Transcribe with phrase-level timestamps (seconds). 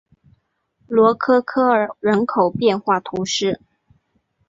[0.87, 3.61] 罗科科尔人口变化图示